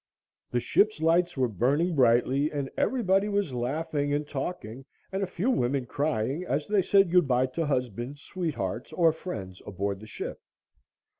[0.49, 5.51] The ship's lights were burning brightly and everybody was laughing and talking, and a few
[5.51, 10.39] women crying as they said goodby to husbands, sweethearts or friends aboard the ship.